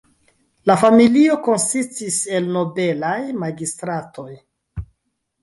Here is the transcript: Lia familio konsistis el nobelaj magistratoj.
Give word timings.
Lia 0.69 0.77
familio 0.83 1.35
konsistis 1.47 2.17
el 2.39 2.49
nobelaj 2.57 3.13
magistratoj. 3.45 4.29